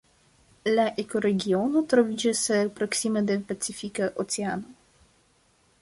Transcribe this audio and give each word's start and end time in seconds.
La 0.77 0.85
ekoregiono 1.03 1.83
troviĝas 1.93 2.43
proksime 2.81 3.25
de 3.31 3.39
Pacifika 3.53 4.09
Oceano. 4.25 4.77